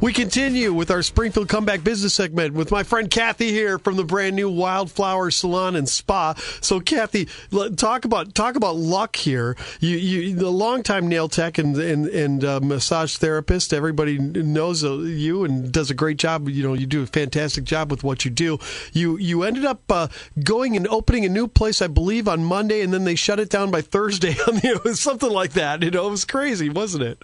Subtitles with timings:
[0.00, 4.04] We continue with our Springfield Comeback Business segment with my friend Kathy here from the
[4.04, 6.32] brand new Wildflower Salon and Spa.
[6.62, 7.28] So, Kathy,
[7.76, 9.58] talk about talk about luck here.
[9.78, 13.74] You, you the longtime nail tech and and, and uh, massage therapist.
[13.74, 16.48] Everybody knows uh, you and does a great job.
[16.48, 18.58] You know, you do a fantastic job with what you do.
[18.94, 20.08] You you ended up uh,
[20.42, 23.50] going and opening a new place, I believe, on Monday, and then they shut it
[23.50, 24.34] down by Thursday.
[24.38, 25.82] it was something like that.
[25.82, 27.22] You know, it was crazy, wasn't it?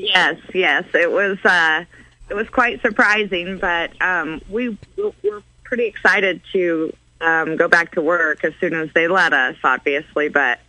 [0.00, 1.38] Yes, yes, it was.
[1.44, 1.84] Uh,
[2.30, 8.00] it was quite surprising, but um, we were pretty excited to um, go back to
[8.00, 10.28] work as soon as they let us, obviously.
[10.30, 10.60] But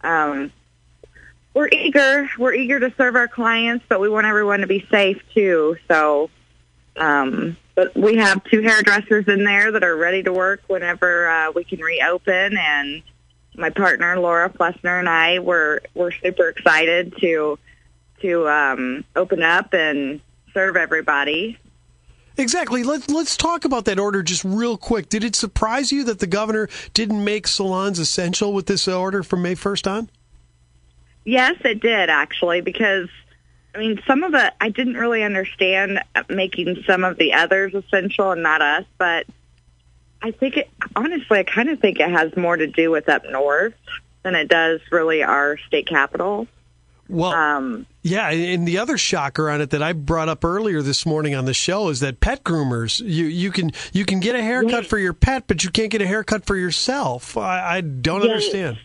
[0.00, 0.50] um,
[1.52, 2.26] we're eager.
[2.38, 5.76] We're eager to serve our clients, but we want everyone to be safe too.
[5.86, 6.30] So,
[6.96, 11.52] um, but we have two hairdressers in there that are ready to work whenever uh,
[11.52, 12.56] we can reopen.
[12.56, 13.02] And
[13.56, 17.58] my partner Laura Flessner and I were were super excited to
[18.20, 20.20] to um, open up and
[20.52, 21.58] serve everybody.
[22.36, 22.82] Exactly.
[22.82, 25.08] Let's let's talk about that order just real quick.
[25.08, 29.42] Did it surprise you that the governor didn't make salons essential with this order from
[29.42, 30.08] May first on?
[31.24, 33.08] Yes, it did actually, because
[33.74, 38.30] I mean, some of it I didn't really understand making some of the others essential
[38.30, 39.26] and not us, but
[40.22, 43.24] I think it honestly, I kind of think it has more to do with up
[43.30, 43.74] north
[44.22, 46.46] than it does really our state capital.
[47.10, 51.04] Well, um, yeah, and the other shocker on it that I brought up earlier this
[51.04, 54.42] morning on the show is that pet groomers you you can you can get a
[54.42, 57.36] haircut for your pet, but you can't get a haircut for yourself.
[57.36, 58.78] I, I don't understand.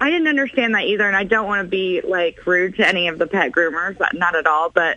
[0.00, 3.08] I didn't understand that either, and I don't want to be like rude to any
[3.08, 4.70] of the pet groomers, not at all.
[4.70, 4.96] But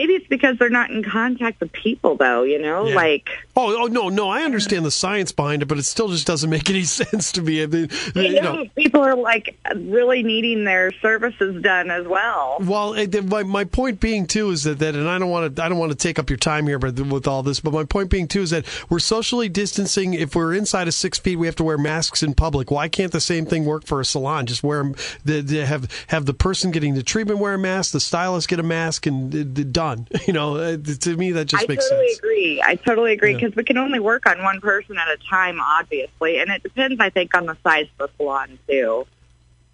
[0.00, 2.42] Maybe it's because they're not in contact with people, though.
[2.42, 2.94] You know, yeah.
[2.94, 6.26] like oh, oh no, no, I understand the science behind it, but it still just
[6.26, 7.62] doesn't make any sense to me.
[7.62, 12.06] I mean, you, you know, know, people are like really needing their services done as
[12.06, 12.56] well.
[12.60, 15.62] Well, eh, my my point being too is that, that and I don't want to
[15.62, 17.84] I don't want to take up your time here, but with all this, but my
[17.84, 20.14] point being too is that we're socially distancing.
[20.14, 22.70] If we're inside of six feet, we have to wear masks in public.
[22.70, 24.46] Why can't the same thing work for a salon?
[24.46, 24.94] Just wear.
[25.26, 28.58] The, the have have the person getting the treatment wear a mask, the stylist get
[28.58, 30.08] a mask, and uh, the, done done.
[30.30, 32.18] You know, uh, to me that just I makes totally sense.
[32.18, 32.62] I totally agree.
[32.62, 33.56] I totally agree because yeah.
[33.56, 37.10] we can only work on one person at a time, obviously, and it depends, I
[37.10, 39.06] think, on the size of the salon too.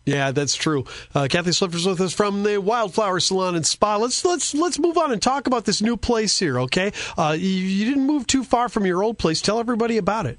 [0.06, 0.84] Yeah, that's true.
[1.14, 3.96] Uh, Kathy Slippers with us from the Wildflower Salon and Spa.
[3.96, 6.60] Let's let's let's move on and talk about this new place here.
[6.60, 9.42] Okay, uh, you, you, didn't move too far from your old place.
[9.42, 10.38] Tell everybody about it.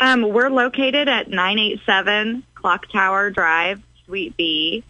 [0.00, 4.82] Um, we're located at nine eight seven Clock Tower Drive, Suite B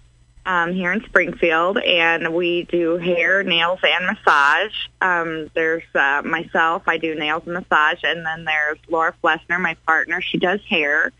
[0.44, 4.74] um, here in Springfield, and we do hair, nails, and massage.
[5.00, 9.74] Um, there's uh, myself, I do nails and massage, and then there's Laura Flessner, my
[9.86, 10.20] partner.
[10.20, 11.12] She does hair,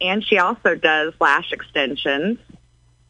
[0.00, 2.38] and she also does lash extensions.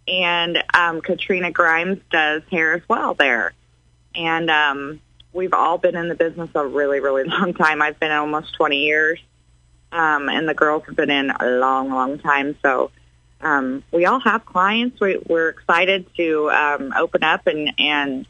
[0.08, 3.52] And um, Katrina Grimes does hair as well there.
[4.14, 5.00] And um,
[5.32, 7.80] we've all been in the business a really, really long time.
[7.80, 9.20] I've been in almost 20 years,
[9.92, 12.56] um, and the girls have been in a long, long time.
[12.60, 12.90] So
[13.44, 15.00] um, we all have clients.
[15.00, 18.26] We, we're excited to um, open up and and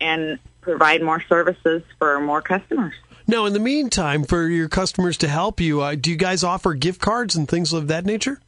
[0.00, 2.94] and provide more services for more customers.
[3.26, 6.74] Now, in the meantime, for your customers to help you, uh, do you guys offer
[6.74, 8.40] gift cards and things of that nature?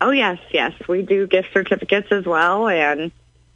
[0.00, 3.12] Oh yes, yes, we do gift certificates as well, and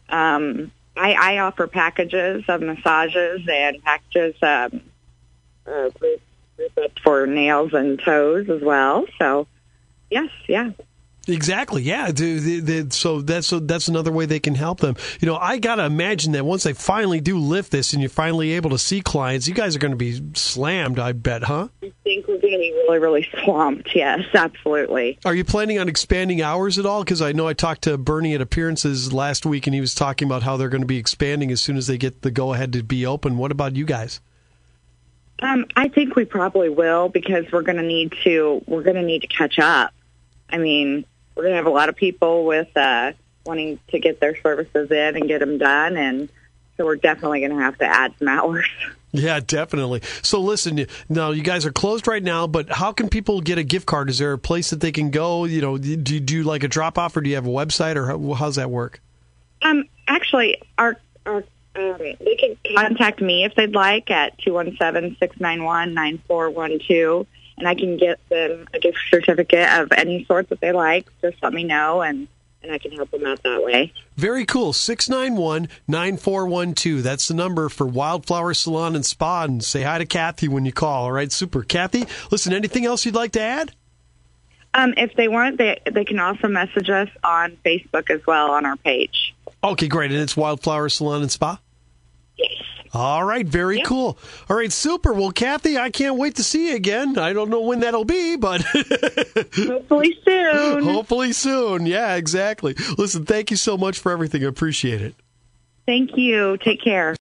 [0.09, 4.83] um, I, I offer packages of massages and packages um,
[5.67, 5.91] uh,
[7.03, 9.07] for nails and toes as well.
[9.19, 9.47] So,
[10.11, 10.71] yes, yeah.
[11.29, 11.83] Exactly.
[11.83, 12.13] Yeah.
[12.91, 14.97] So that's so that's another way they can help them.
[15.21, 18.53] You know, I gotta imagine that once they finally do lift this and you're finally
[18.53, 20.99] able to see clients, you guys are going to be slammed.
[20.99, 21.69] I bet, huh?
[21.83, 23.95] I think we're going to be really, really swamped.
[23.95, 25.19] Yes, absolutely.
[25.25, 27.03] Are you planning on expanding hours at all?
[27.03, 30.27] Because I know I talked to Bernie at Appearances last week, and he was talking
[30.27, 32.73] about how they're going to be expanding as soon as they get the go ahead
[32.75, 33.37] to be open.
[33.37, 34.21] What about you guys?
[35.41, 38.63] Um, I think we probably will because we're going to need to.
[38.67, 39.93] We're going to need to catch up.
[40.49, 41.05] I mean,
[41.37, 43.13] we're going to have a lot of people with uh,
[43.45, 46.29] wanting to get their services in and get them done, and
[46.77, 48.67] so we're definitely going to have to add some hours.
[49.13, 50.03] Yeah, definitely.
[50.21, 53.63] So listen, now you guys are closed right now, but how can people get a
[53.63, 54.11] gift card?
[54.11, 55.47] Is there a place that they can go?
[55.47, 58.09] You know, do you like a drop off, or do you have a website, or
[58.09, 59.01] how, how's that work?
[59.63, 61.45] Um, actually, our our
[61.77, 67.27] um, they can contact me if they'd like at 217 691 9412
[67.59, 71.43] and I can get them a gift certificate of any sort that they like, just
[71.43, 72.29] let me know and
[72.63, 73.93] and I can help them out that way.
[74.17, 74.73] Very cool.
[74.73, 77.03] 691 9412.
[77.03, 79.45] That's the number for Wildflower Salon and Spa.
[79.45, 81.05] And say hi to Kathy when you call.
[81.05, 81.63] All right, super.
[81.63, 83.73] Kathy, listen, anything else you'd like to add?
[84.75, 88.67] Um, if they want, they, they can also message us on Facebook as well on
[88.67, 89.35] our page.
[89.63, 90.11] Okay, great.
[90.11, 91.61] And it's Wildflower Salon and Spa?
[92.93, 93.87] All right, very Yep.
[93.87, 94.19] cool.
[94.49, 95.13] All right, super.
[95.13, 97.19] Well, Kathy, I can't wait to see you again.
[97.19, 98.63] I don't know when that'll be, but
[99.57, 100.83] Hopefully soon.
[100.85, 101.87] hopefully soon.
[101.87, 102.75] Yeah, exactly.
[102.99, 104.45] Listen, thank you so much for everything.
[104.45, 105.15] I appreciate it.
[105.87, 106.57] Thank you.
[106.59, 107.15] Take care.